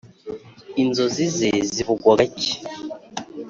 inzozi 0.81 1.23
ze 1.35 1.49
zivugwa 1.73 2.11
gake. 2.19 2.53